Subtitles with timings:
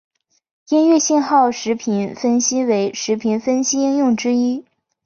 [0.69, 4.65] 音乐信号时频分析为时频分析应用之一。